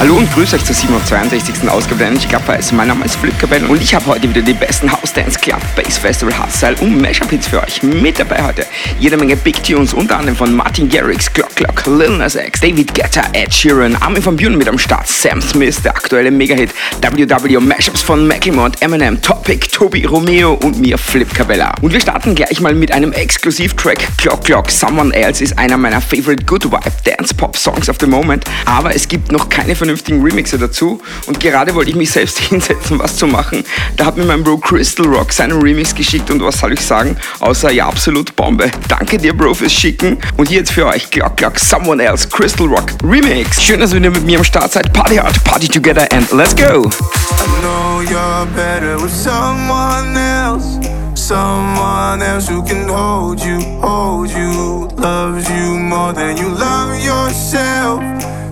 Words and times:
Hallo 0.00 0.16
und 0.16 0.32
grüß 0.32 0.54
euch 0.54 0.64
zur 0.64 0.74
762. 0.74 1.68
Ausgabe 1.68 1.98
der 1.98 2.08
Energy 2.08 2.26
Club 2.26 2.42
Files. 2.46 2.72
Mein 2.72 2.88
Name 2.88 3.04
ist 3.04 3.16
Flip 3.16 3.38
Cabell 3.38 3.66
und 3.66 3.82
ich 3.82 3.94
habe 3.94 4.06
heute 4.06 4.30
wieder 4.30 4.40
die 4.40 4.54
besten 4.54 4.90
House 4.90 5.12
Dance 5.12 5.38
Club, 5.38 5.60
Bass 5.76 5.98
Festival, 5.98 6.38
Hardstyle 6.38 6.74
und 6.80 7.02
Mashup 7.02 7.28
Hits 7.28 7.48
für 7.48 7.62
euch. 7.62 7.82
Mit 7.82 8.18
dabei 8.18 8.42
heute 8.42 8.64
jede 8.98 9.18
Menge 9.18 9.36
Big 9.36 9.62
Tunes, 9.62 9.92
unter 9.92 10.16
anderem 10.16 10.36
von 10.36 10.54
Martin 10.54 10.88
Garrix, 10.88 11.30
Glock 11.30 11.54
Glock, 11.54 11.84
Lil 11.84 12.16
Nas 12.16 12.34
X, 12.34 12.60
David 12.60 12.94
Guetta, 12.94 13.24
Ed 13.34 13.52
Sheeran, 13.52 13.94
Armin 13.96 14.24
van 14.24 14.36
Buren 14.36 14.56
mit 14.56 14.70
am 14.70 14.78
Start, 14.78 15.06
Sam 15.06 15.42
Smith, 15.42 15.82
der 15.82 15.94
aktuelle 15.94 16.30
Mega-Hit, 16.30 16.70
WW, 17.02 17.60
Mashups 17.60 18.00
von 18.00 18.26
Macklemore 18.26 18.70
und 18.70 18.80
Eminem, 18.80 19.20
Topic, 19.20 19.68
Toby 19.70 20.06
Romeo 20.06 20.54
und 20.54 20.80
mir, 20.80 20.96
Flip 20.96 21.28
Cabella. 21.34 21.74
Und 21.82 21.92
wir 21.92 22.00
starten 22.00 22.34
gleich 22.34 22.58
mal 22.62 22.74
mit 22.74 22.90
einem 22.90 23.12
Exklusiv-Track. 23.12 24.16
Glock 24.16 24.44
Glock, 24.44 24.70
Someone 24.70 25.12
Else 25.12 25.44
ist 25.44 25.58
einer 25.58 25.76
meiner 25.76 26.00
favorite 26.00 26.46
Good 26.46 26.64
Vibe 26.64 26.90
Dance 27.04 27.34
Pop 27.34 27.54
Songs 27.54 27.90
of 27.90 27.98
the 28.00 28.06
Moment, 28.06 28.46
aber 28.64 28.94
es 28.96 29.06
gibt 29.06 29.30
noch 29.30 29.50
keine 29.50 29.76
von 29.76 29.89
vernünftigen 29.90 30.22
Remixer 30.22 30.58
dazu. 30.58 31.00
Und 31.26 31.40
gerade 31.40 31.74
wollte 31.74 31.90
ich 31.90 31.96
mich 31.96 32.10
selbst 32.10 32.38
hinsetzen, 32.48 32.98
was 32.98 33.16
zu 33.16 33.26
machen. 33.26 33.64
Da 33.96 34.06
hat 34.06 34.16
mir 34.16 34.24
mein 34.24 34.44
Bro 34.44 34.58
Crystal 34.58 35.06
Rock 35.06 35.32
seinen 35.32 35.60
Remix 35.60 35.94
geschickt 35.94 36.30
und 36.30 36.42
was 36.42 36.60
soll 36.60 36.72
ich 36.72 36.80
sagen? 36.80 37.16
Außer 37.40 37.72
ja, 37.72 37.86
absolut 37.86 38.36
Bombe. 38.36 38.70
Danke 38.88 39.18
dir, 39.18 39.36
Bro, 39.36 39.54
fürs 39.54 39.72
Schicken. 39.72 40.18
Und 40.36 40.48
hier 40.48 40.58
jetzt 40.58 40.72
für 40.72 40.86
euch 40.86 41.10
Glock 41.10 41.36
Glock 41.36 41.58
Someone 41.58 42.02
Else 42.02 42.28
Crystal 42.28 42.66
Rock 42.66 42.92
Remix. 43.02 43.60
Schön, 43.62 43.80
dass 43.80 43.92
ihr 43.92 44.00
mit 44.00 44.24
mir 44.24 44.38
am 44.38 44.44
Start 44.44 44.72
seid. 44.72 44.92
Party 44.92 45.16
hard, 45.16 45.42
party 45.44 45.68
together 45.68 46.06
and 46.12 46.30
let's 46.32 46.54
go. 46.54 46.62
I 46.62 47.60
know 47.62 48.00
you're 48.02 48.46
better 48.54 48.96
with 49.02 49.12
someone 49.12 50.16
else. 50.16 50.78
Someone 51.14 52.22
else 52.22 52.48
who 52.48 52.62
can 52.62 52.88
hold 52.88 53.40
you, 53.40 53.60
hold 53.80 54.30
you, 54.30 54.88
loves 54.96 55.48
you 55.48 55.78
more 55.78 56.12
than 56.12 56.36
you 56.36 56.48
love 56.48 56.98
yourself. 57.04 58.00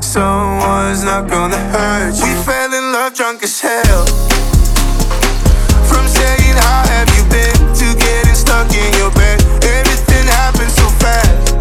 Someone's 0.09 1.05
not 1.05 1.29
gonna 1.29 1.61
hurt 1.69 2.17
you. 2.17 2.25
We 2.25 2.33
fell 2.41 2.73
in 2.73 2.93
love 2.97 3.13
drunk 3.13 3.43
as 3.43 3.61
hell. 3.61 4.07
From 5.85 6.09
saying 6.09 6.57
how 6.65 6.81
have 6.89 7.13
you 7.13 7.29
been 7.29 7.53
to 7.77 7.87
getting 7.93 8.33
stuck 8.33 8.73
in 8.73 8.89
your 8.97 9.13
bed. 9.13 9.37
Everything 9.61 10.25
happened 10.41 10.73
so 10.73 10.89
fast. 10.97 11.53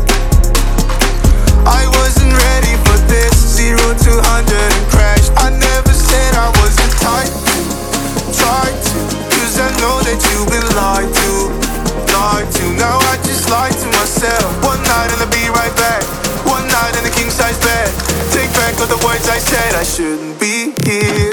I 1.68 1.92
wasn't 2.00 2.32
ready 2.32 2.80
for 2.88 2.96
this. 3.12 3.36
Zero 3.36 3.84
to 3.84 4.12
hundred 4.32 4.56
and 4.56 4.88
crashed. 4.96 5.36
I 5.36 5.52
never 5.52 5.92
said 5.92 6.32
I 6.40 6.48
wasn't 6.64 6.94
tight 7.04 7.28
to, 7.52 7.60
to. 8.32 8.48
Cause 9.28 9.60
I 9.60 9.68
know 9.84 10.00
that 10.08 10.24
you've 10.24 10.48
been 10.48 10.64
lied 10.72 11.12
to, 11.12 11.52
lied 12.16 12.48
to. 12.48 12.64
Now 12.80 12.96
I 13.12 13.20
just 13.28 13.52
lied 13.52 13.76
to 13.76 13.97
shouldn't 19.88 20.38
be 20.40 20.72
here. 20.84 21.27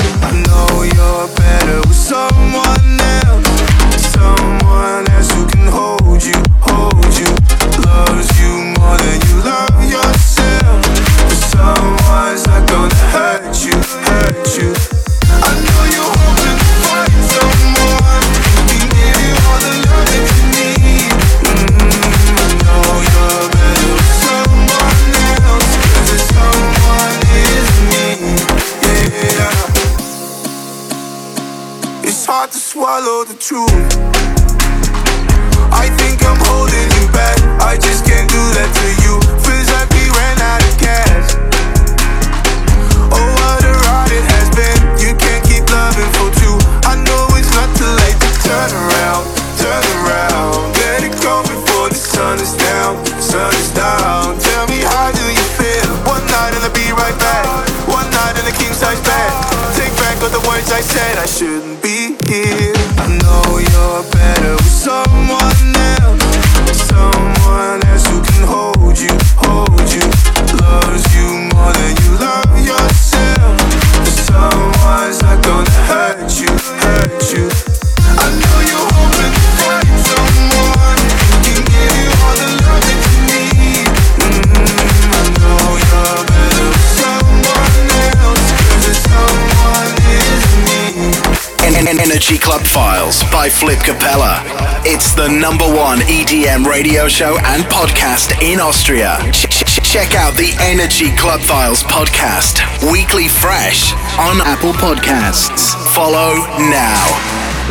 Flip 93.65 93.81
Capella. 93.81 94.43
It's 94.85 95.15
the 95.15 95.27
number 95.27 95.65
one 95.65 95.97
EDM 96.01 96.67
radio 96.67 97.09
show 97.09 97.39
and 97.49 97.63
podcast 97.73 98.37
in 98.45 98.61
Austria. 98.61 99.17
Ch- 99.33 99.49
ch- 99.49 99.81
check 99.81 100.15
out 100.15 100.37
the 100.37 100.53
Energy 100.61 101.17
Club 101.17 101.41
Files 101.41 101.83
podcast, 101.85 102.61
weekly 102.93 103.27
fresh 103.27 103.95
on 104.21 104.45
Apple 104.45 104.75
Podcasts. 104.75 105.73
Follow 105.95 106.45
now. 106.69 107.09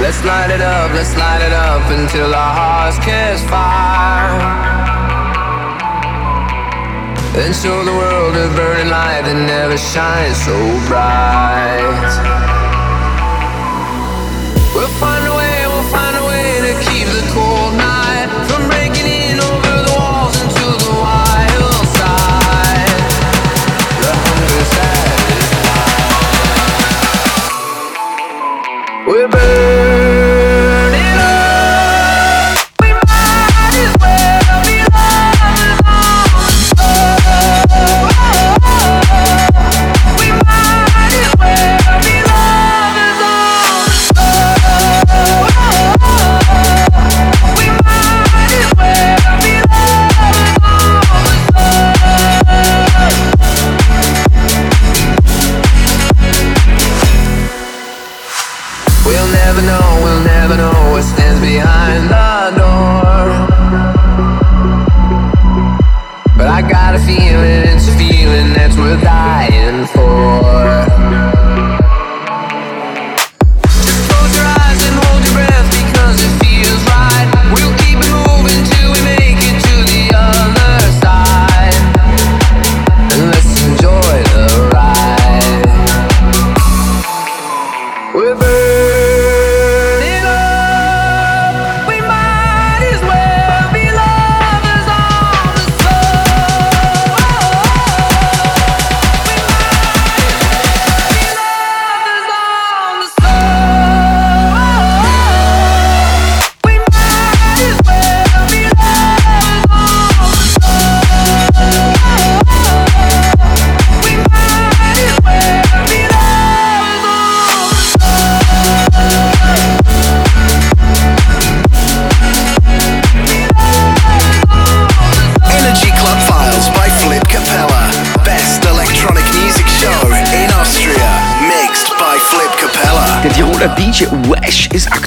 Let's 0.01 0.17
light 0.25 0.49
it 0.49 0.61
up, 0.61 0.91
let's 0.93 1.15
light 1.15 1.45
it 1.45 1.53
up 1.53 1.85
until 1.91 2.33
our 2.33 2.53
hearts 2.57 2.97
catch 2.97 3.37
fire. 3.45 4.33
And 7.37 7.53
show 7.53 7.85
the 7.85 7.93
world 7.93 8.35
a 8.35 8.49
burning 8.55 8.89
light 8.89 9.21
that 9.25 9.37
never 9.45 9.77
shines 9.77 10.41
so 10.41 10.57
bright. 10.89 12.52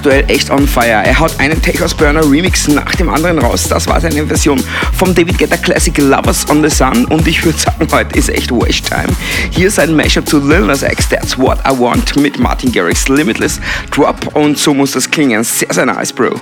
aktuell 0.06 0.24
echt 0.28 0.50
on 0.50 0.68
fire. 0.68 1.02
Er 1.04 1.18
haut 1.18 1.32
einen 1.38 1.60
Take 1.60 1.80
House 1.80 1.92
Burner 1.92 2.22
Remix 2.22 2.68
nach 2.68 2.94
dem 2.94 3.08
anderen 3.08 3.40
raus. 3.40 3.66
Das 3.68 3.88
war 3.88 4.00
seine 4.00 4.24
Version 4.24 4.62
vom 4.92 5.12
David 5.12 5.36
Guetta 5.36 5.56
Classic 5.56 5.98
Lovers 5.98 6.48
on 6.48 6.62
the 6.62 6.70
Sun. 6.70 7.06
Und 7.06 7.26
ich 7.26 7.44
würde 7.44 7.58
sagen, 7.58 7.88
heute 7.90 8.16
ist 8.16 8.28
echt 8.28 8.52
Wash 8.52 8.82
Time. 8.82 9.08
Hier 9.50 9.68
sein 9.68 9.96
Mashup 9.96 10.28
zu 10.28 10.38
Lil 10.38 10.60
Nas 10.60 10.82
X, 10.82 11.08
That's 11.08 11.36
What 11.36 11.58
I 11.66 11.76
Want 11.76 12.14
mit 12.16 12.38
Martin 12.38 12.70
Garrix 12.70 13.08
Limitless 13.08 13.58
Drop. 13.90 14.36
Und 14.36 14.56
so 14.56 14.72
muss 14.72 14.92
das 14.92 15.10
klingen. 15.10 15.42
Sehr, 15.42 15.72
sehr 15.72 15.86
nice, 15.86 16.12
Bro. 16.12 16.40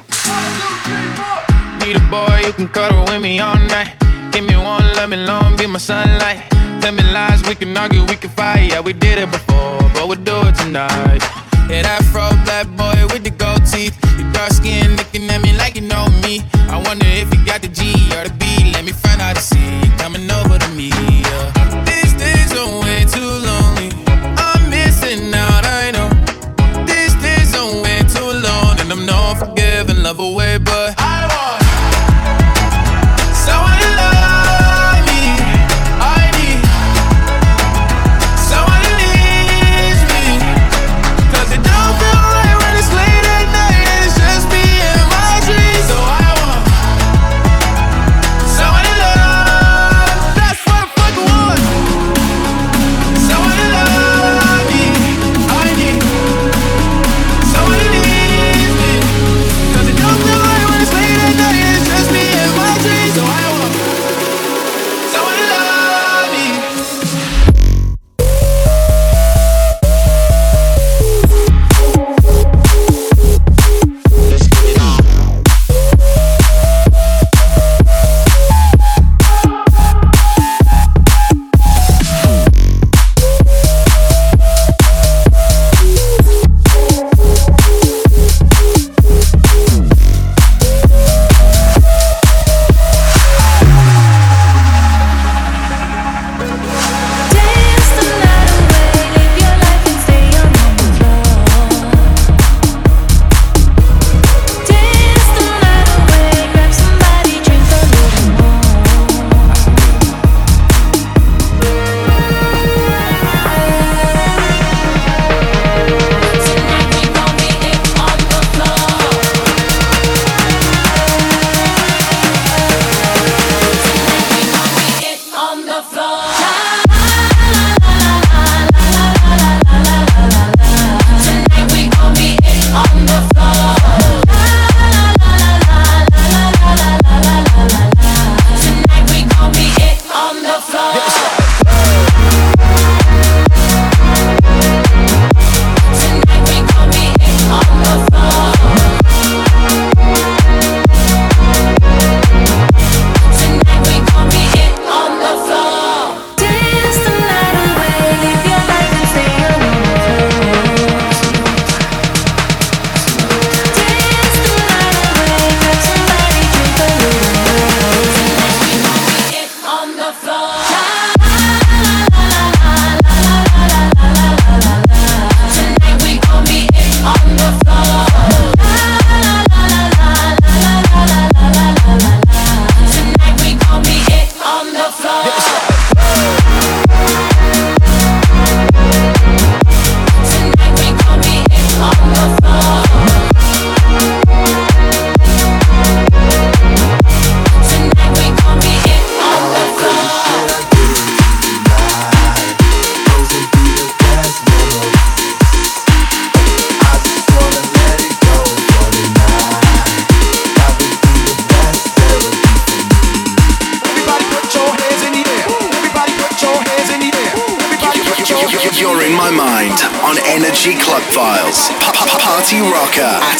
Need 1.86 1.96
a 1.96 2.00
boy 2.10 2.42
who 2.44 2.52
can 2.52 2.68
cuddle 2.70 3.04
with 3.06 3.22
me 3.22 3.40
all 3.40 3.56
night. 3.68 3.92
Give 4.30 4.44
me 4.44 4.56
one, 4.56 4.84
let 4.96 5.08
me 5.08 5.16
long, 5.16 5.56
be 5.56 5.66
my 5.66 5.78
sunlight. 5.78 6.42
Tell 6.82 6.92
me 6.92 7.02
lies, 7.14 7.42
we 7.48 7.54
can 7.54 7.74
argue, 7.78 8.04
we 8.04 8.16
can 8.16 8.28
fight. 8.30 8.72
Yeah, 8.72 8.80
we 8.80 8.92
did 8.92 9.18
it 9.18 9.30
before, 9.30 9.78
but 9.94 10.06
we'll 10.06 10.22
do 10.22 10.48
it 10.48 10.54
tonight. 10.56 11.22
Yeah, 11.70 11.80
that 11.80 12.04
fro 12.12 12.28
black 12.44 12.68
boy. 12.76 13.13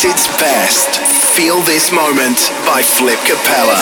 its 0.05 0.29
best. 0.37 1.01
Feel 1.35 1.61
this 1.63 1.91
moment 1.91 2.53
by 2.67 2.83
Flip 2.83 3.19
Capella. 3.25 3.75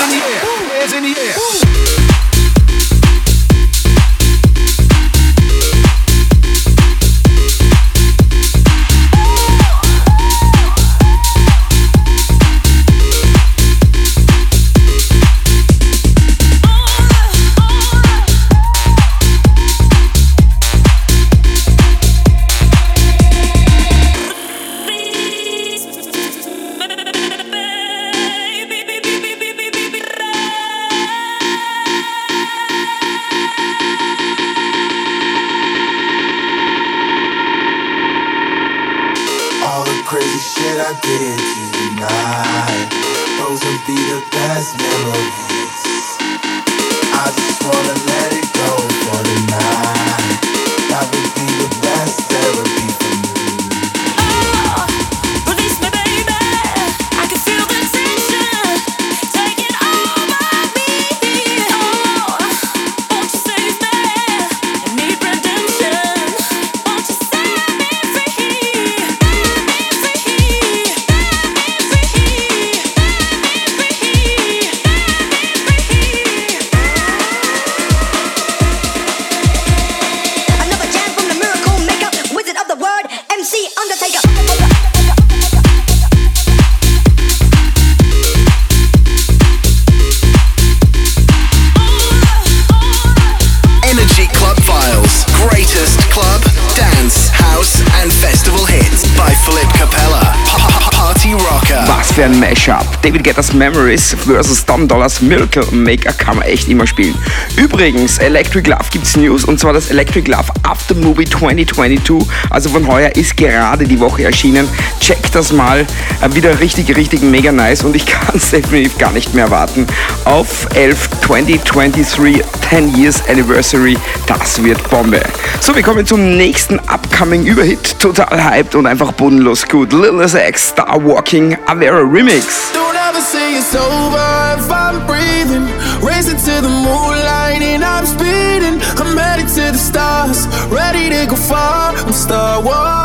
David 103.03 103.25
Guetta's 103.25 103.53
Memories 103.53 104.15
vs. 104.15 104.65
Don 104.65 104.87
Dollars 104.87 105.21
Miracle 105.21 105.67
Maker 105.73 106.13
kann 106.13 106.37
man 106.37 106.47
echt 106.47 106.69
immer 106.69 106.87
spielen. 106.87 107.17
Übrigens, 107.57 108.19
Electric 108.19 108.71
Love 108.71 108.85
gibt's 108.93 109.17
News 109.17 109.45
und 109.45 109.59
zwar 109.59 109.73
das 109.73 109.91
Electric 109.91 110.31
Love 110.31 110.53
After 110.63 110.95
Movie 110.95 111.25
2022, 111.25 112.29
also 112.51 112.71
von 112.71 112.87
heuer 112.87 113.11
ist 113.17 113.37
gerade 113.37 113.85
die 113.85 113.99
Woche 113.99 114.25
erschienen. 114.25 114.69
Checkt 115.01 115.35
das 115.35 115.53
mal, 115.53 115.81
äh, 115.81 116.35
wieder 116.35 116.61
richtig, 116.61 116.97
richtig 116.97 117.23
mega 117.23 117.51
nice 117.51 117.83
und 117.83 117.97
ich 117.97 118.07
kann 118.13 118.37
es 118.37 118.51
definitiv 118.51 118.97
gar 118.99 119.11
nicht 119.11 119.35
mehr 119.35 119.51
warten. 119.51 119.87
Auf 120.25 120.69
11 120.75 121.09
2023 121.27 122.43
10 122.71 122.97
Years 122.97 123.23
Anniversary, 123.29 123.99
das 124.27 124.63
wird 124.63 124.89
Bombe. 124.91 125.21
So, 125.61 125.75
wir 125.75 125.83
kommen 125.83 126.07
zum 126.07 126.37
nächsten 126.37 126.79
upcoming 126.89 127.45
Überhit, 127.45 127.99
total 127.99 128.45
hyped 128.45 128.75
und 128.75 128.87
einfach 128.87 129.13
bodenlos 129.13 129.67
gut. 129.69 129.93
Lil 129.93 130.13
Nas 130.13 130.35
X 130.35 130.69
Star 130.69 131.05
Walking 131.05 131.57
Avera 131.67 131.99
Remix. 131.99 132.73
say 133.23 133.55
it's 133.55 133.75
over 133.75 134.29
if 134.59 134.71
I'm 134.71 135.07
breathing. 135.07 135.64
Racing 136.05 136.38
to 136.38 136.55
the 136.61 136.69
moonlight 136.69 137.62
and 137.62 137.85
I'm 137.85 138.05
speeding. 138.05 138.83
I'm 138.99 139.17
headed 139.17 139.49
to 139.49 139.73
the 139.73 139.79
stars, 139.79 140.47
ready 140.69 141.09
to 141.11 141.26
go 141.26 141.37
far. 141.37 141.95
I'm 141.95 142.12
Star 142.12 142.62
Wars. 142.62 143.02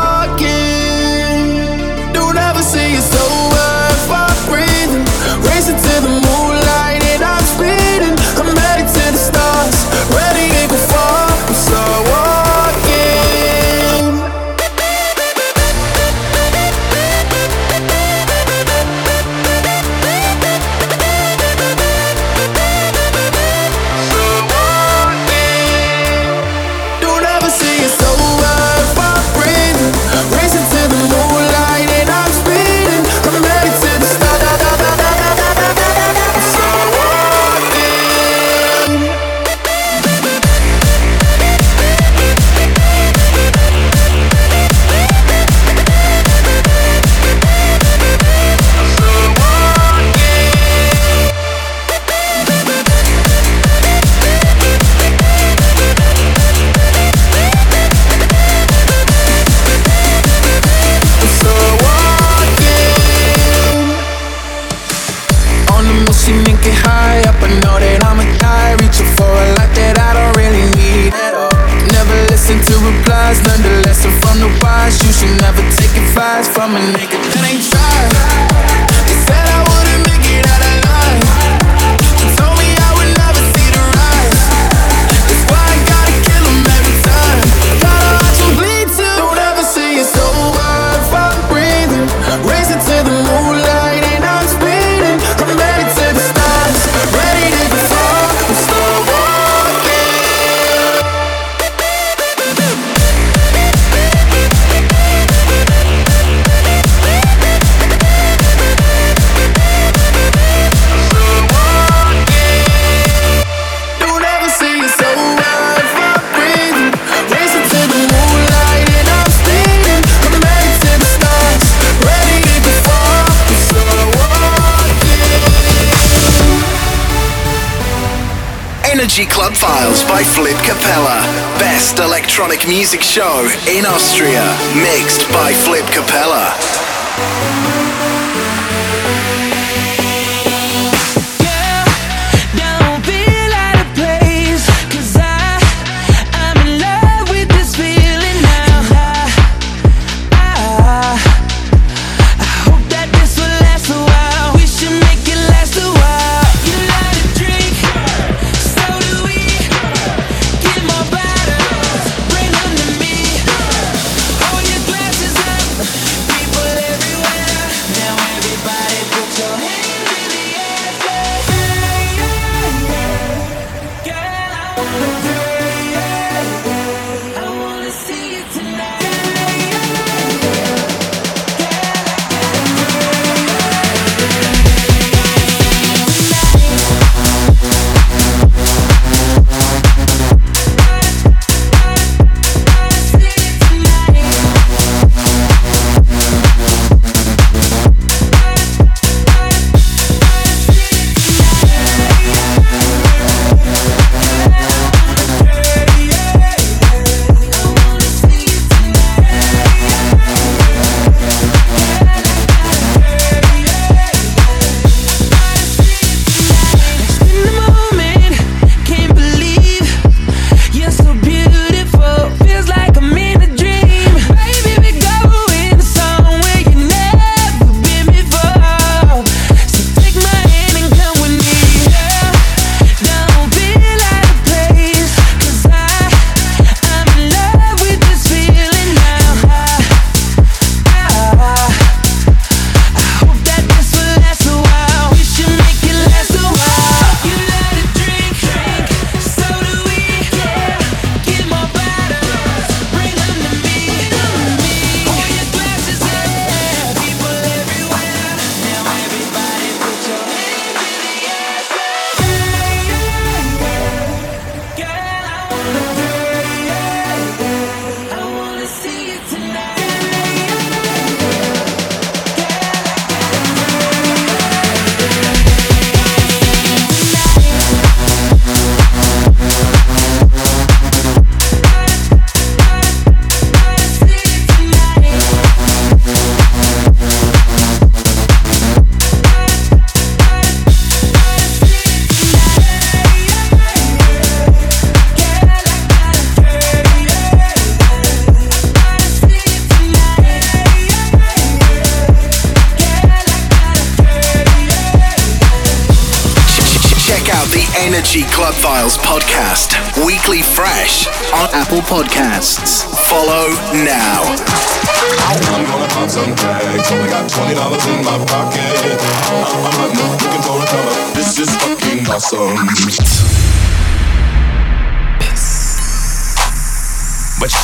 music 132.90 133.02
show 133.02 133.46
in 133.68 133.84
Austria, 133.84 134.56
mixed 134.80 135.30
by 135.30 135.52
Flip 135.52 135.84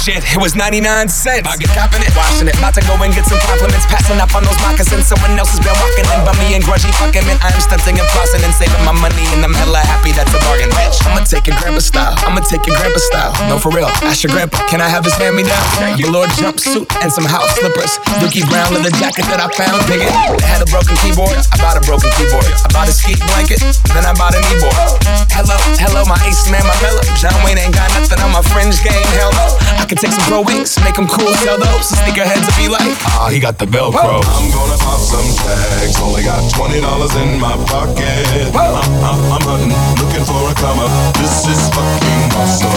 shit, 0.05 0.14
it 0.35 0.43
was 0.43 0.59
99 0.59 0.83
cents. 1.07 1.47
I 1.47 1.55
get 1.55 1.71
copping 1.71 2.03
it, 2.03 2.11
washing 2.19 2.51
it. 2.51 2.59
About 2.59 2.75
to 2.75 2.83
go 2.91 2.99
and 2.99 3.15
get 3.15 3.23
some 3.23 3.39
compliments. 3.47 3.87
Passing 3.87 4.19
up 4.19 4.35
on 4.35 4.43
those 4.43 4.59
moccasins. 4.67 5.07
Someone 5.07 5.39
else 5.39 5.55
has 5.55 5.63
been 5.63 5.75
walking 5.79 6.07
in 6.11 6.21
me 6.43 6.59
and 6.59 6.63
grudgy 6.67 6.91
fucking 6.99 7.23
man. 7.31 7.39
I 7.39 7.55
am 7.55 7.63
stunting 7.63 7.95
and 8.03 8.09
flossing 8.11 8.43
and 8.43 8.51
saving 8.51 8.83
my 8.83 8.91
money. 8.91 9.23
And 9.31 9.47
I'm 9.47 9.55
hella 9.55 9.79
happy 9.79 10.11
that's 10.11 10.35
a 10.35 10.41
bargain, 10.43 10.75
bitch. 10.75 10.99
I'ma 11.07 11.23
take 11.23 11.47
your 11.47 11.55
grandpa 11.63 11.79
style. 11.79 12.19
I'ma 12.27 12.43
take 12.43 12.67
your 12.67 12.75
grandpa 12.75 12.99
style. 12.99 13.33
No, 13.47 13.63
for 13.63 13.71
real. 13.71 13.87
Ask 14.03 14.27
your 14.27 14.35
grandpa, 14.35 14.59
can 14.67 14.83
I 14.83 14.91
have 14.91 15.07
his 15.07 15.15
hand 15.15 15.39
me 15.39 15.47
down? 15.47 15.63
Velour 15.95 16.27
jumpsuit 16.35 16.91
and 16.99 17.15
some 17.15 17.25
house 17.25 17.55
slippers. 17.55 17.95
Dookie 18.19 18.43
Brown 18.51 18.75
leather 18.75 18.91
jacket 18.99 19.31
that 19.31 19.39
I 19.39 19.47
found. 19.55 19.87
It. 19.87 20.11
They 20.11 20.47
had 20.51 20.59
a 20.59 20.67
broken 20.67 20.99
keyboard. 20.99 21.39
I 21.55 21.57
bought 21.63 21.79
a 21.79 21.83
broken 21.87 22.11
keyboard. 22.19 22.51
I 22.51 22.69
bought 22.75 22.91
a 22.91 22.95
ski 22.95 23.15
blanket. 23.31 23.63
Then 23.95 24.03
I 24.03 24.11
bought 24.19 24.35
a 24.35 24.43
kneeboard. 24.43 24.99
Hello, 25.31 25.55
hello, 25.79 26.03
my 26.11 26.19
ace 26.27 26.51
man, 26.51 26.67
my 26.67 26.75
mellow. 26.83 27.05
John 27.23 27.37
Wayne 27.47 27.63
ain't 27.63 27.75
got 27.75 27.87
nothing 27.95 28.19
on 28.19 28.35
my 28.35 28.43
fringe 28.51 28.83
game. 28.83 29.07
Hell 29.15 29.31
no. 29.39 29.47
I 29.79 29.87
can 29.87 29.99
take 29.99 30.11
some 30.11 30.24
pro 30.29 30.41
wings, 30.43 30.77
make 30.81 30.97
them 30.97 31.07
cool, 31.07 31.33
sell 31.45 31.59
those. 31.59 31.93
Sneakerheads 31.93 32.45
will 32.49 32.59
be 32.61 32.69
like, 32.69 32.97
ah, 33.17 33.29
he 33.29 33.39
got 33.39 33.59
the 33.59 33.67
Velcro. 33.67 34.25
I'm 34.25 34.49
gonna 34.51 34.79
pop 34.81 35.01
some 35.01 35.29
tags. 35.45 35.97
Only 36.01 36.25
got 36.25 36.41
twenty 36.53 36.81
dollars 36.81 37.15
in 37.17 37.41
my 37.41 37.53
pocket. 37.69 38.51
I'm, 38.57 38.75
I'm, 39.05 39.21
I'm 39.33 39.45
hunting, 39.45 39.73
looking 40.01 40.25
for 40.25 40.41
a 40.49 40.55
come 40.57 40.81
up. 40.81 40.91
This 41.21 41.45
is 41.49 41.61
fucking 41.73 42.23
awesome. 42.41 42.73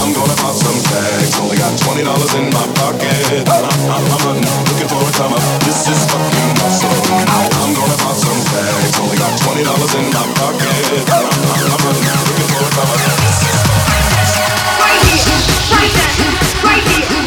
I'm 0.00 0.12
gonna 0.16 0.36
pop 0.40 0.56
some 0.56 0.80
tags. 0.88 1.36
Only 1.40 1.56
got 1.60 1.72
twenty 1.84 2.02
dollars 2.04 2.32
in 2.34 2.48
my 2.48 2.66
pocket. 2.80 3.44
I'm, 3.44 3.64
I'm, 3.64 4.04
I'm 4.08 4.22
hunting, 4.24 4.48
looking 4.68 4.88
for 4.88 5.00
a 5.04 5.12
come 5.14 5.34
up. 5.36 5.44
This 5.68 5.84
is 5.88 6.00
fucking 6.08 6.52
awesome. 6.64 7.28
I'm 7.28 7.72
gonna 7.76 7.98
pop 8.00 8.16
some 8.16 8.40
tags. 8.52 8.94
Only 9.00 9.16
got 9.20 9.32
twenty 9.44 9.62
dollars 9.64 9.94
in 9.94 10.06
my 10.12 10.24
pocket. 10.40 11.04
I'm, 11.12 11.28
I'm, 11.28 11.72
I'm 11.76 11.82
hunting, 11.82 12.08
looking 12.08 12.48
for 12.48 12.62
a 12.64 12.70
come 12.72 12.90
up 12.90 13.33
right 16.62 16.82
here. 16.82 17.23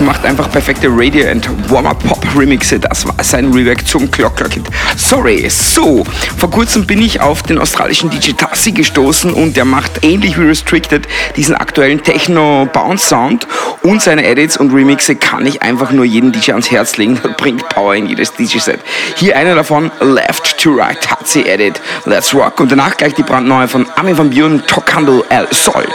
macht 0.00 0.24
einfach 0.24 0.50
perfekte 0.50 0.88
Radio- 0.90 1.30
und 1.30 1.48
Warmer-Pop-Remixe. 1.70 2.80
Das 2.80 3.06
war 3.06 3.14
sein 3.22 3.52
Rework 3.52 3.86
zum 3.86 4.10
Clock 4.10 4.36
Clock 4.36 4.54
Hit. 4.54 4.64
Sorry, 4.96 5.48
so. 5.48 6.04
Vor 6.36 6.50
kurzem 6.50 6.86
bin 6.86 7.02
ich 7.02 7.20
auf 7.20 7.42
den 7.42 7.58
australischen 7.58 8.10
DJ 8.10 8.32
Tassi 8.32 8.72
gestoßen 8.72 9.32
und 9.32 9.56
der 9.56 9.64
macht 9.64 10.04
ähnlich 10.04 10.38
wie 10.38 10.44
Restricted 10.44 11.06
diesen 11.36 11.54
aktuellen 11.54 12.02
Techno-Bounce-Sound 12.02 13.46
und 13.82 14.02
seine 14.02 14.24
Edits 14.24 14.56
und 14.56 14.72
Remixe 14.72 15.16
kann 15.16 15.46
ich 15.46 15.62
einfach 15.62 15.90
nur 15.90 16.04
jedem 16.04 16.32
DJ 16.32 16.52
ans 16.52 16.70
Herz 16.70 16.96
legen. 16.96 17.18
Das 17.22 17.36
bringt 17.36 17.68
Power 17.68 17.94
in 17.94 18.06
jedes 18.06 18.32
DJ-Set. 18.34 18.80
Hier 19.16 19.36
einer 19.36 19.54
davon, 19.54 19.90
Left 20.00 20.58
to 20.58 20.72
Right 20.74 21.00
Tassi 21.00 21.42
Edit. 21.42 21.80
Let's 22.04 22.34
Rock. 22.34 22.60
Und 22.60 22.72
danach 22.72 22.96
gleich 22.96 23.14
die 23.14 23.22
brandneue 23.22 23.68
von 23.68 23.86
Armin 23.96 24.16
van 24.16 24.30
Buren, 24.30 24.62
Tocando 24.66 25.24
El 25.28 25.46
Sol. 25.50 25.86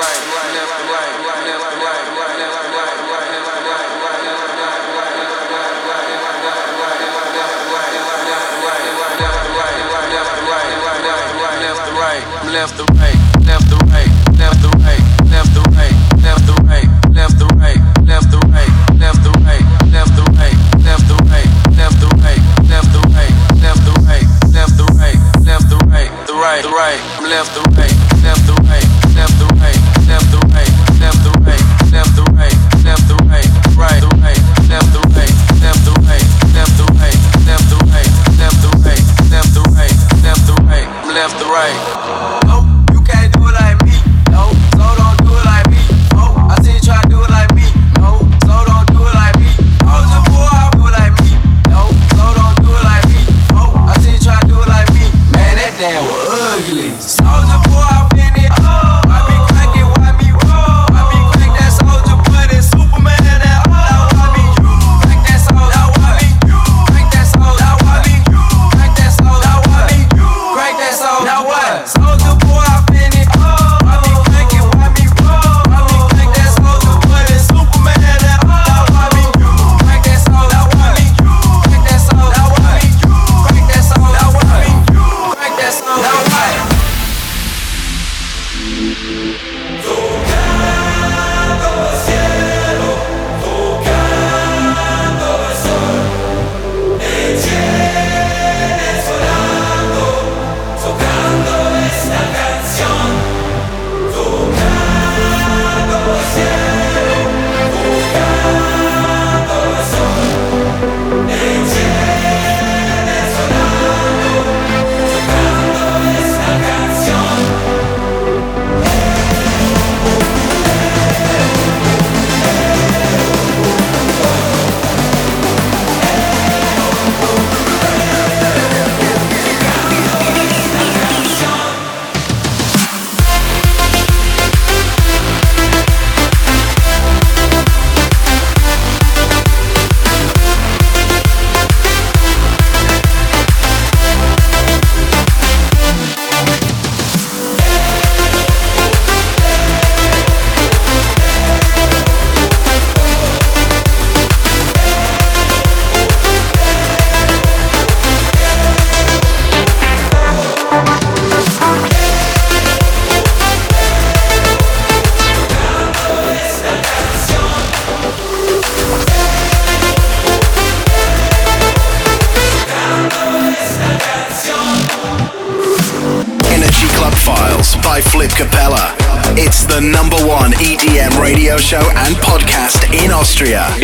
left 27.35 27.53
the 27.53 27.64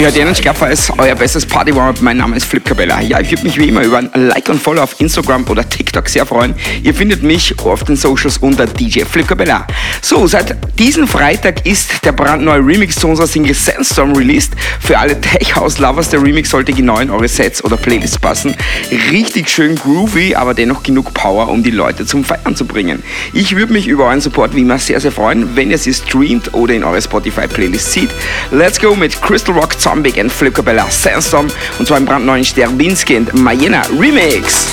Ihr 0.02 0.08
hört 0.08 0.18
Energy 0.18 0.42
Club 0.42 0.58
Files, 0.58 0.92
euer 0.98 1.14
bestes 1.14 1.46
Party 1.46 1.76
Warm. 1.76 1.94
Mein 2.02 2.18
Name 2.18 2.36
ist 2.36 2.46
Flip 2.46 2.66
Cabella. 2.66 3.02
Ja, 3.02 3.20
ich 3.20 3.30
würde 3.30 3.44
mich 3.44 3.56
wie 3.60 3.68
immer 3.68 3.84
über 3.84 4.00
ein 4.00 4.10
Like 4.16 4.50
und 4.50 4.60
Follow 4.60 4.82
auf 4.82 5.00
Instagram 5.00 5.48
oder 5.48 5.70
TikTok 5.70 6.10
sehr 6.10 6.26
freuen. 6.26 6.56
Ihr 6.82 6.96
findet 6.96 7.22
mich 7.22 7.54
auf 7.60 7.84
den 7.84 7.96
Socials 7.96 8.40
unter 8.40 8.66
DJ 8.66 9.02
Flip 9.02 9.28
Cabella. 9.28 9.68
So, 10.02 10.26
seit 10.26 10.58
diesem 10.80 11.08
Freitag 11.08 11.68
ist 11.68 12.04
der 12.04 12.14
brandneue 12.14 12.66
Remix 12.66 12.96
zu 12.96 13.10
unserer 13.10 13.28
Single 13.28 13.54
Sandstorm 13.54 14.16
released. 14.16 14.54
Für 14.92 15.00
alle 15.00 15.22
Tech 15.22 15.56
House 15.56 15.80
Lovers, 15.80 16.10
der 16.10 16.22
Remix 16.22 16.50
sollte 16.50 16.74
genau 16.74 17.00
in 17.00 17.10
eure 17.10 17.30
Sets 17.30 17.64
oder 17.64 17.78
Playlists 17.78 18.20
passen. 18.20 18.54
Richtig 19.10 19.48
schön 19.48 19.78
groovy, 19.78 20.36
aber 20.36 20.54
dennoch 20.54 20.84
genug 20.84 21.14
Power, 21.14 21.48
um 21.48 21.64
die 21.64 21.72
Leute 21.72 22.06
zum 22.06 22.26
Feiern 22.26 22.58
zu 22.58 22.66
bringen. 22.66 23.02
Ich 23.32 23.56
würde 23.56 23.72
mich 23.72 23.88
über 23.88 24.08
euren 24.08 24.20
Support 24.20 24.54
wie 24.54 24.64
immer 24.64 24.80
sehr, 24.80 25.00
sehr 25.00 25.14
freuen, 25.14 25.56
wenn 25.56 25.72
ihr 25.72 25.78
sie 25.78 25.94
streamt 25.94 26.54
oder 26.54 26.74
in 26.74 26.84
eure 26.84 27.02
Spotify-Playlist 27.02 27.90
zieht. 27.90 28.10
Let's 28.52 28.82
go 28.82 28.94
mit 28.94 29.22
Crystal 29.22 29.56
Rock, 29.56 29.80
Zombie 29.80 30.20
and 30.20 30.30
Flip 30.30 30.54
Cabella 30.54 30.86
Sandstorm 30.90 31.48
und 31.80 31.88
zwar 31.88 31.98
im 31.98 32.04
brandneuen 32.04 32.44
Sterbinski 32.44 33.16
und 33.16 33.34
Mayena 33.34 33.84
Remix. 33.98 34.68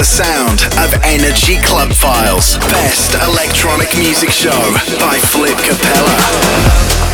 The 0.00 0.04
sound 0.04 0.62
of 0.82 0.98
Energy 1.04 1.58
Club 1.58 1.92
Files. 1.92 2.56
Best 2.72 3.12
electronic 3.28 3.94
music 3.98 4.30
show 4.30 4.58
by 4.98 5.18
Flip 5.18 5.58
Capella. 5.58 7.09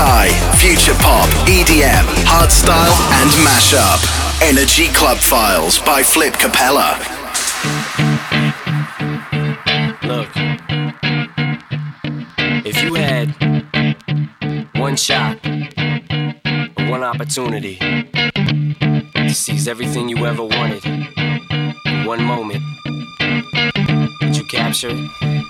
Psy, 0.00 0.28
future 0.56 0.94
pop, 0.94 1.28
EDM, 1.46 2.06
hardstyle, 2.24 2.96
and 3.20 3.30
mashup. 3.46 4.00
Energy 4.42 4.88
Club 4.94 5.18
Files 5.18 5.78
by 5.80 6.02
Flip 6.02 6.32
Capella. 6.32 6.96
Look, 10.10 10.30
if 12.64 12.82
you 12.82 12.94
had 12.94 13.28
one 14.76 14.96
shot, 14.96 15.36
one 16.88 17.02
opportunity 17.02 17.76
to 17.76 19.34
seize 19.34 19.68
everything 19.68 20.08
you 20.08 20.24
ever 20.24 20.44
wanted 20.44 20.82
in 20.86 22.06
one 22.06 22.24
moment, 22.24 22.62
would 24.22 24.36
you 24.36 24.44
capture 24.44 24.92
it? 24.92 25.49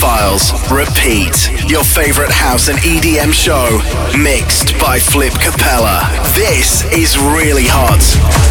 Files, 0.00 0.52
repeat. 0.70 1.50
Your 1.68 1.84
favorite 1.84 2.30
house 2.30 2.68
and 2.68 2.78
EDM 2.78 3.34
show, 3.34 3.82
mixed 4.18 4.72
by 4.80 4.98
Flip 4.98 5.34
Capella. 5.34 6.08
This 6.34 6.84
is 6.84 7.18
really 7.18 7.66
hot. 7.66 8.49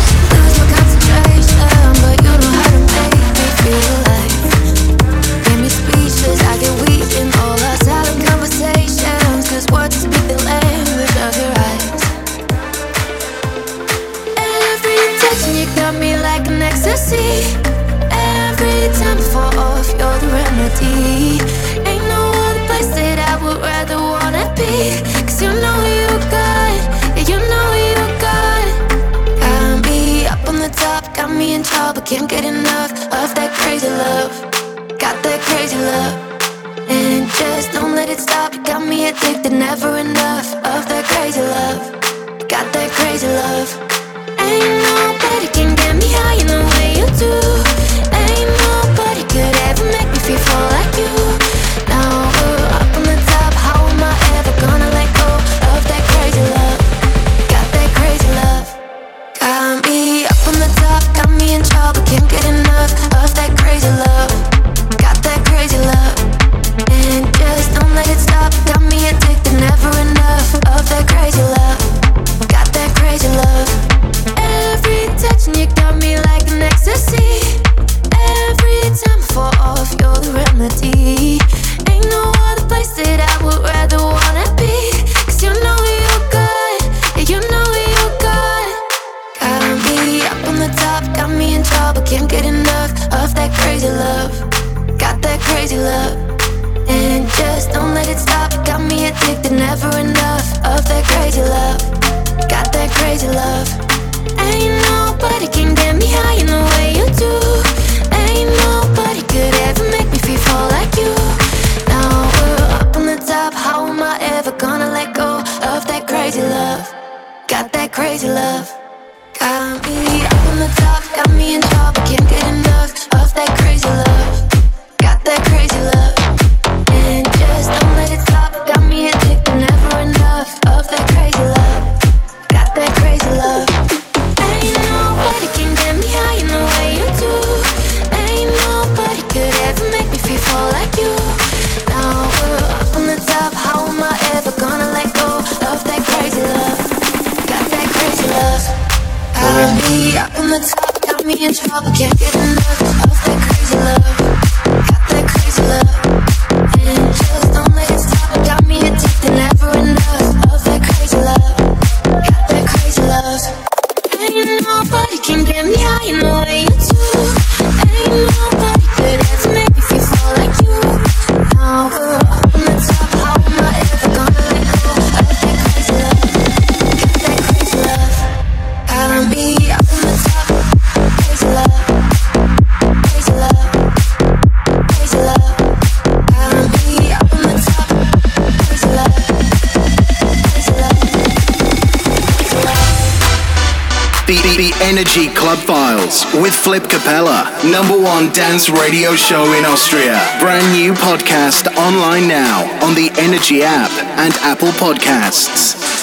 Energy 195.00 195.30
Club 195.30 195.58
Files 195.60 196.26
with 196.44 196.54
Flip 196.54 196.84
Capella, 196.84 197.58
number 197.64 197.98
one 197.98 198.30
dance 198.34 198.70
radio 198.70 199.16
show 199.16 199.54
in 199.54 199.64
Austria. 199.64 200.20
Brand 200.42 200.74
new 200.74 200.92
podcast 200.92 201.74
online 201.78 202.28
now 202.28 202.64
on 202.86 202.96
the 202.96 203.10
Energy 203.18 203.64
app 203.64 203.92
and 204.20 204.34
Apple 204.42 204.72
Podcasts. 204.72 205.99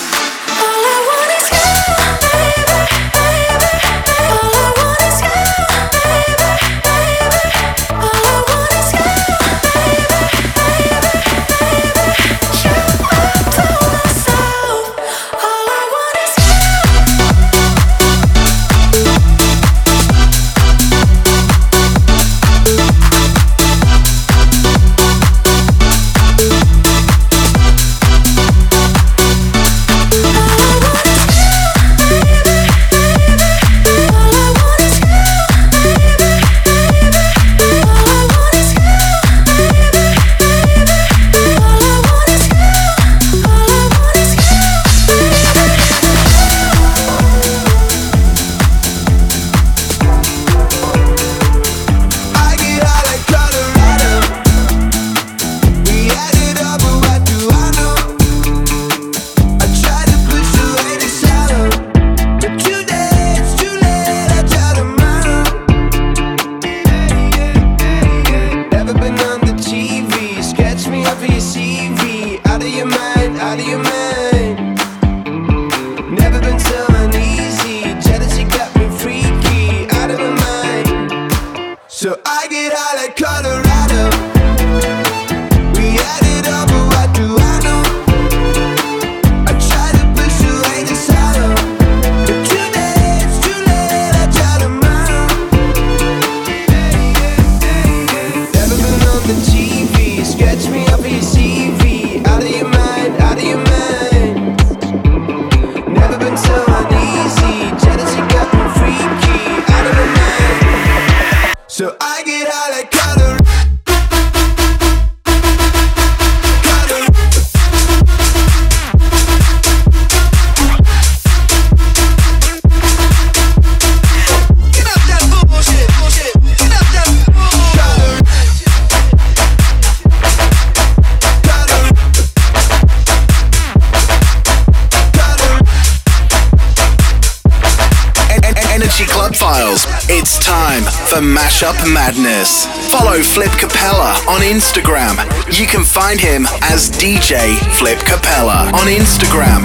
Madness. 141.65 142.67
Follow 142.93 143.23
Flip 143.23 143.51
Capella 143.53 144.13
on 144.29 144.43
Instagram. 144.43 145.17
You 145.59 145.67
can 145.67 145.85
find 145.85 146.21
him 146.21 146.45
as 146.61 146.91
DJ 146.91 147.57
Flip 147.73 147.99
Capella 148.01 148.69
on 148.77 148.87
Instagram. 148.93 149.65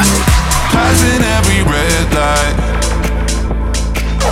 Passing 0.71 1.19
every 1.19 1.59
red 1.67 2.07
light. 2.15 2.55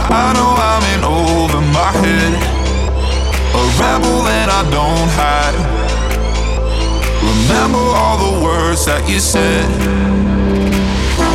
I 0.08 0.32
know 0.40 0.56
I'm 0.56 0.84
in 0.96 1.04
over 1.04 1.60
my 1.76 1.92
head. 2.00 2.32
A 3.52 3.64
rebel 3.76 4.24
and 4.40 4.50
I 4.50 4.64
don't 4.72 5.10
hide. 5.20 5.60
Remember 7.20 7.84
all 8.00 8.18
the 8.24 8.42
words 8.42 8.86
that 8.86 9.04
you 9.10 9.20
said. 9.20 9.68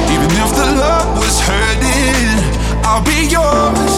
Even 0.08 0.30
if 0.40 0.50
the 0.56 0.72
love 0.80 1.18
was 1.18 1.38
hurting, 1.38 2.40
I'll 2.82 3.04
be 3.04 3.28
yours. 3.28 3.93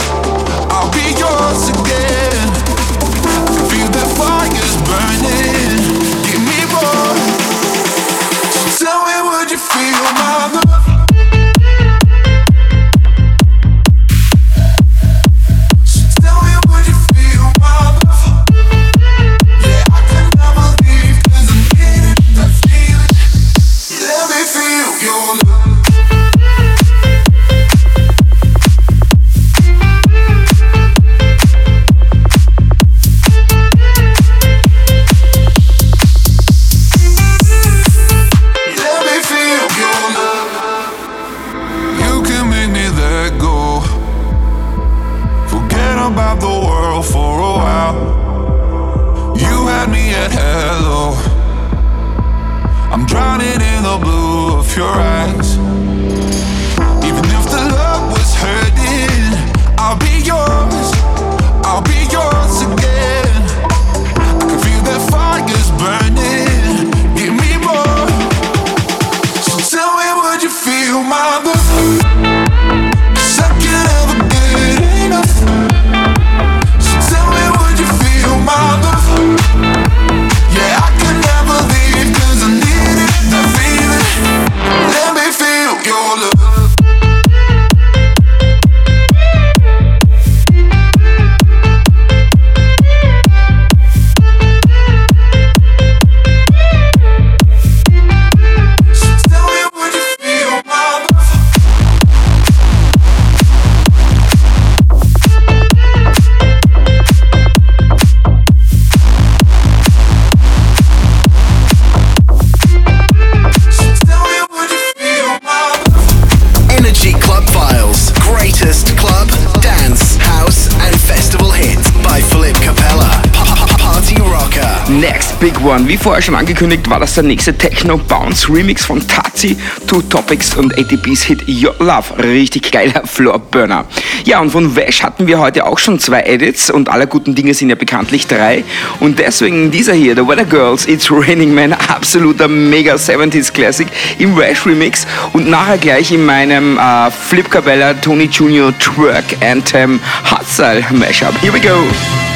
waren. 125.76 125.88
Wie 125.88 125.96
vorher 125.96 126.22
schon 126.22 126.34
angekündigt, 126.34 126.88
war 126.88 127.00
das 127.00 127.14
der 127.14 127.24
nächste 127.24 127.56
Techno 127.56 127.98
Bounce 127.98 128.48
Remix 128.48 128.84
von 128.84 129.06
Tazi, 129.06 129.56
Two 129.86 130.00
Topics 130.02 130.54
und 130.56 130.76
ATPs 130.78 131.22
Hit 131.22 131.44
Your 131.48 131.74
Love. 131.78 132.18
Richtig 132.18 132.72
geiler 132.72 133.02
Floorburner. 133.04 133.84
Ja, 134.24 134.40
und 134.40 134.50
von 134.50 134.74
Wesh 134.74 135.02
hatten 135.02 135.26
wir 135.26 135.38
heute 135.38 135.66
auch 135.66 135.78
schon 135.78 135.98
zwei 135.98 136.22
Edits 136.22 136.70
und 136.70 136.88
aller 136.88 137.06
guten 137.06 137.34
Dinge 137.34 137.52
sind 137.54 137.68
ja 137.68 137.74
bekanntlich 137.74 138.26
drei. 138.26 138.64
Und 139.00 139.18
deswegen 139.18 139.70
dieser 139.70 139.92
hier, 139.92 140.14
The 140.14 140.26
Weather 140.26 140.44
Girls, 140.44 140.86
It's 140.86 141.10
Raining 141.10 141.54
Man, 141.54 141.72
absoluter 141.72 142.48
mega 142.48 142.94
70s 142.94 143.52
Classic 143.52 143.86
im 144.18 144.36
Wesh 144.36 144.66
Remix 144.66 145.06
und 145.32 145.48
nachher 145.48 145.78
gleich 145.78 146.10
in 146.10 146.24
meinem 146.24 146.78
äh, 146.78 147.10
Flip 147.10 147.50
Cabella 147.50 147.94
Tony 147.94 148.24
Junior 148.24 148.72
Twerk 148.78 149.24
Anthem 149.42 150.00
Hot 150.30 150.46
Style 150.46 150.84
Mashup. 150.92 151.38
Here 151.42 151.52
we 151.52 151.60
go! 151.60 152.36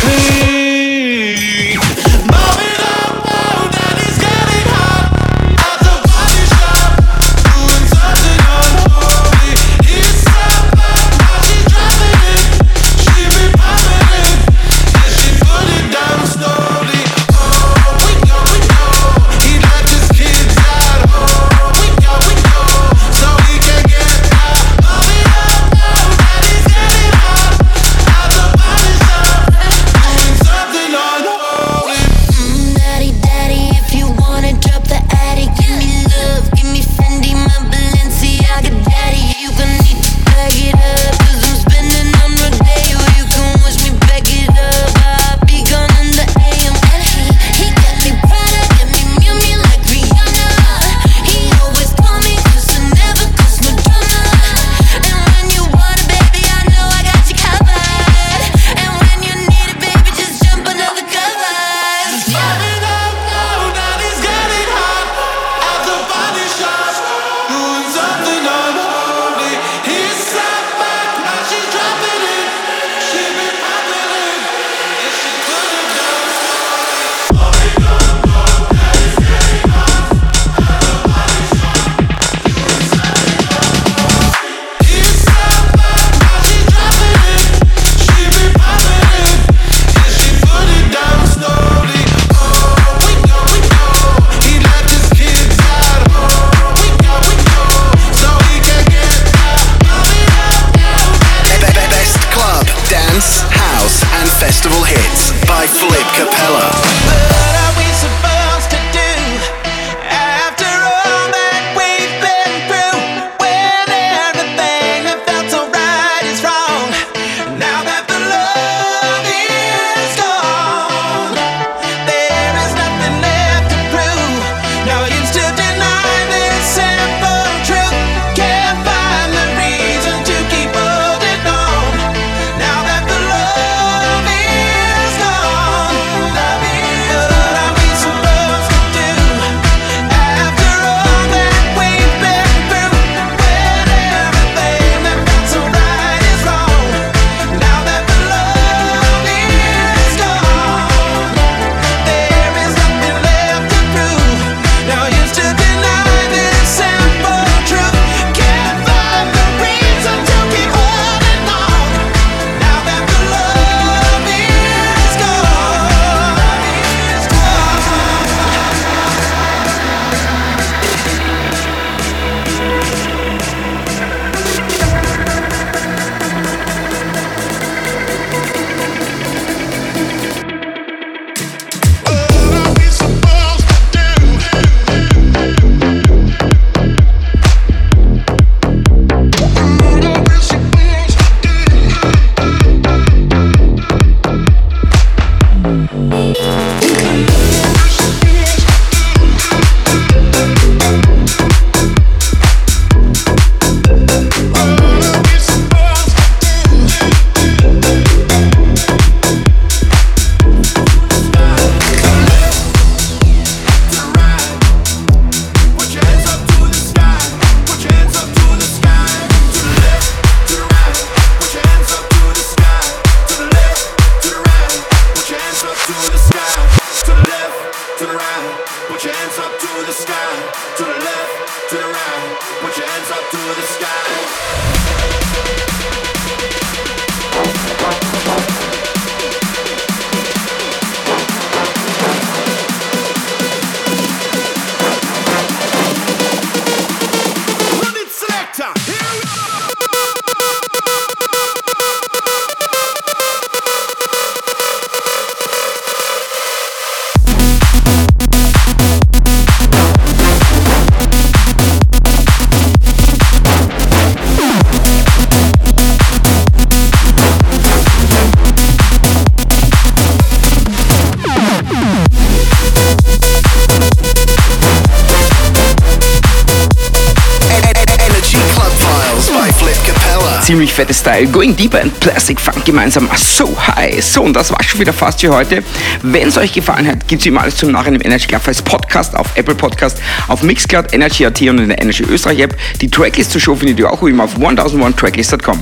Fette 280.81 280.95
Style, 280.95 281.27
Going 281.27 281.55
Deeper 281.55 281.79
and 281.79 281.99
Plastic 281.99 282.39
Funk 282.39 282.65
gemeinsam, 282.65 283.07
so 283.15 283.55
high. 283.55 284.03
So, 284.03 284.23
und 284.23 284.33
das 284.33 284.51
war 284.51 284.63
schon 284.63 284.79
wieder 284.79 284.91
fast 284.91 285.21
für 285.21 285.31
heute. 285.31 285.63
Wenn 286.01 286.29
es 286.29 286.39
euch 286.39 286.53
gefallen 286.53 286.87
hat, 286.87 287.07
gibt 287.07 287.21
es 287.21 287.27
immer 287.27 287.41
alles 287.41 287.57
zum 287.57 287.71
Nachhinein 287.71 288.01
im 288.01 288.07
Energy 288.07 288.25
Club 288.25 288.41
als 288.47 288.63
Podcast 288.63 289.15
auf 289.15 289.27
Apple 289.35 289.53
Podcast, 289.53 289.99
auf 290.27 290.41
Mixcloud, 290.41 290.91
Energy.at 290.91 291.39
und 291.41 291.59
in 291.59 291.69
der 291.69 291.79
Energy 291.79 292.03
Österreich 292.03 292.39
App. 292.39 292.57
Die 292.81 292.89
Tracklist 292.89 293.29
zur 293.31 293.39
Show 293.39 293.55
findet 293.55 293.77
ihr 293.77 293.91
auch 293.91 294.01
wie 294.03 294.09
immer 294.09 294.23
auf 294.23 294.35
1001tracklist.com. 294.37 295.59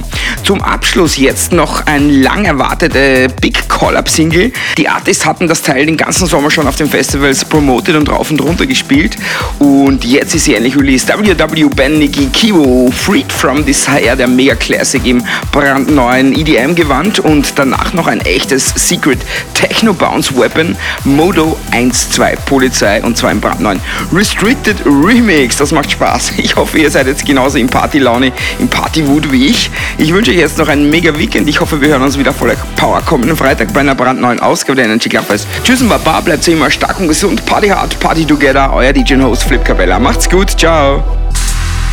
Zum 0.50 0.64
Abschluss 0.64 1.16
jetzt 1.18 1.54
noch 1.54 1.86
ein 1.86 2.10
lang 2.10 2.44
erwartete 2.44 3.28
Big 3.40 3.70
Call-Up 3.70 4.10
Single. 4.10 4.52
Die 4.80 4.90
Artists 4.90 5.24
hatten 5.24 5.48
das 5.48 5.62
Teil 5.62 5.86
den 5.86 5.96
ganzen 5.96 6.26
Sommer 6.26 6.50
schon 6.50 6.68
auf 6.68 6.76
den 6.76 6.90
Festivals 6.90 7.46
promoted 7.46 7.96
und 7.96 8.10
rauf 8.10 8.32
und 8.32 8.42
runter 8.42 8.66
gespielt. 8.66 9.16
Und 9.60 10.04
jetzt 10.04 10.34
ist 10.34 10.46
sie 10.46 10.56
endlich 10.56 10.76
released. 10.76 11.10
WW 11.10 11.70
Ben 11.76 12.00
Nicky 12.00 12.30
Kiwo, 12.34 12.90
Freed 12.90 13.32
from 13.32 13.64
Desire, 13.64 14.18
der 14.18 14.28
Mega 14.28 14.56
Classic 14.56 15.06
im 15.06 15.24
brandneuen 15.52 16.34
EDM-Gewand 16.34 17.20
und 17.20 17.54
danach 17.56 17.94
noch 17.94 18.08
ein 18.08 18.22
echtes 18.22 18.74
Secret 18.76 19.20
Techno 19.54 19.94
Bounce 19.94 20.36
Weapon, 20.36 20.76
Modo 21.04 21.60
1.2 21.74 22.36
Polizei 22.48 23.04
und 23.04 23.16
zwar 23.20 23.32
im 23.32 23.40
brandneuen 23.40 23.80
Restricted 24.12 24.78
Remix. 24.84 25.58
Das 25.58 25.72
macht 25.72 25.92
Spaß. 25.92 26.34
Ich 26.38 26.56
hoffe, 26.56 26.80
ihr 26.80 26.90
seid 26.90 27.06
jetzt 27.06 27.24
genauso 27.24 27.60
in 27.60 27.68
Partylaune, 27.68 28.32
im 28.58 28.68
Partywut 28.68 29.32
wie 29.32 29.46
ich. 29.46 29.70
Ich 30.00 30.12
wünsche 30.12 30.32
euch 30.32 30.39
jetzt 30.40 30.58
noch 30.58 30.70
ein 30.70 30.90
mega 30.90 31.18
Weekend. 31.18 31.50
Ich 31.50 31.60
hoffe, 31.60 31.82
wir 31.82 31.90
hören 31.90 32.02
uns 32.02 32.18
wieder 32.18 32.34
voller 32.34 32.56
Power 32.78 33.02
kommenden 33.02 33.36
Freitag 33.36 33.74
bei 33.74 33.82
einer 33.82 33.94
brandneuen 33.94 34.40
Ausgabe 34.40 34.78
der 34.78 34.86
Energy 34.86 35.10
Club 35.10 35.26
Fest. 35.26 35.46
Tschüss 35.64 35.82
und 35.82 35.90
Baba, 35.90 36.22
bleibt 36.22 36.44
so 36.44 36.52
immer 36.52 36.72
stark 36.72 37.00
und 37.00 37.10
gesund. 37.10 37.46
Party 37.46 37.68
hard, 37.68 38.00
Party 38.00 38.26
together. 38.26 38.72
Euer 38.74 38.94
DJ 38.94 39.16
und 39.16 39.26
Host 39.26 39.44
Flip 39.44 39.64
Cabella. 39.64 40.00
Macht's 40.00 40.30
gut, 40.30 40.58
ciao. 40.58 41.04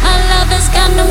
My 0.00 0.16
lover's 0.30 0.68
got 0.68 0.96
no 0.96 1.06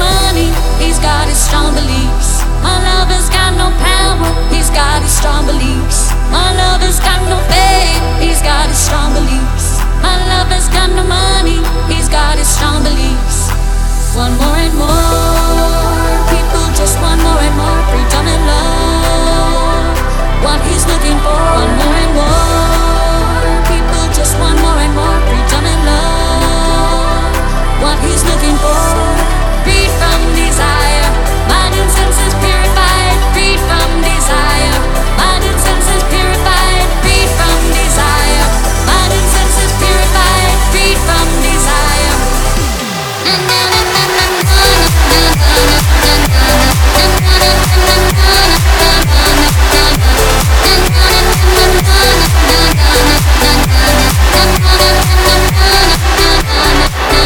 he's 21.36 21.75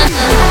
Bye. 0.09 0.48